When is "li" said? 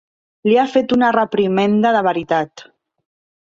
0.47-0.55